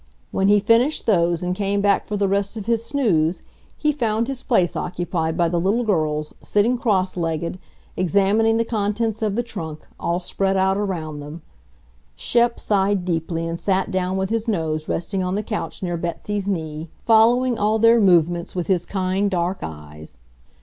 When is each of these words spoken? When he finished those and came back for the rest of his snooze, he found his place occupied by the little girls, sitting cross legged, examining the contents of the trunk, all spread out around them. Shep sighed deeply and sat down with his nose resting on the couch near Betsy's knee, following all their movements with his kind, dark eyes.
When 0.31 0.47
he 0.47 0.59
finished 0.59 1.05
those 1.05 1.43
and 1.43 1.53
came 1.55 1.79
back 1.79 2.07
for 2.07 2.17
the 2.17 2.27
rest 2.27 2.57
of 2.57 2.65
his 2.65 2.83
snooze, 2.83 3.43
he 3.77 3.91
found 3.91 4.27
his 4.27 4.41
place 4.41 4.75
occupied 4.75 5.37
by 5.37 5.47
the 5.47 5.59
little 5.59 5.83
girls, 5.83 6.33
sitting 6.41 6.75
cross 6.79 7.15
legged, 7.15 7.59
examining 7.95 8.57
the 8.57 8.65
contents 8.65 9.21
of 9.21 9.35
the 9.35 9.43
trunk, 9.43 9.85
all 9.99 10.19
spread 10.19 10.57
out 10.57 10.75
around 10.75 11.19
them. 11.19 11.43
Shep 12.15 12.59
sighed 12.59 13.05
deeply 13.05 13.45
and 13.47 13.59
sat 13.59 13.91
down 13.91 14.17
with 14.17 14.31
his 14.31 14.47
nose 14.47 14.89
resting 14.89 15.21
on 15.21 15.35
the 15.35 15.43
couch 15.43 15.83
near 15.83 15.97
Betsy's 15.97 16.47
knee, 16.47 16.89
following 17.05 17.59
all 17.59 17.77
their 17.77 18.01
movements 18.01 18.55
with 18.55 18.65
his 18.65 18.87
kind, 18.87 19.29
dark 19.29 19.59
eyes. 19.61 20.17